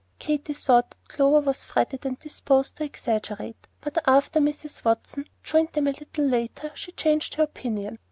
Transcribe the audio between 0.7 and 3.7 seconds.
that Clover was fretted and disposed to exaggerate;